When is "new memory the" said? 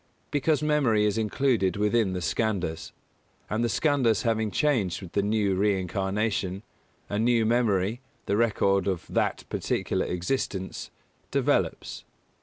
7.19-8.35